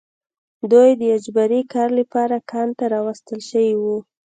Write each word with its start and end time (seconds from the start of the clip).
دوی 0.71 0.89
د 0.99 1.01
اجباري 1.17 1.61
کار 1.73 1.89
لپاره 1.99 2.35
کان 2.51 2.67
ته 2.77 2.85
راوستل 2.93 3.39
شوي 3.49 3.73
وو 3.81 3.97